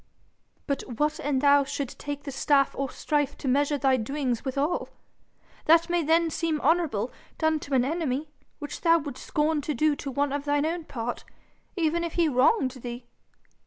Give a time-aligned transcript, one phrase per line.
[0.65, 4.89] 'But what an' thou should take the staff of strife to measure thy doings withal?
[5.65, 9.95] That may then seem honourable, done to an enemy, which thou would scorn to do
[9.97, 11.23] to one of thine own part,
[11.75, 13.05] even if he wronged thee.'